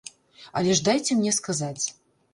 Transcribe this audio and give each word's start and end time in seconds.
Але 0.61 0.71
ж 0.79 0.87
дайце 0.89 1.19
мне 1.19 1.35
сказаць. 1.41 1.85